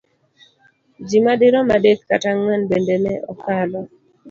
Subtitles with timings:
[1.07, 3.79] Ji madirom adek kata ang'wen bende ne okalo.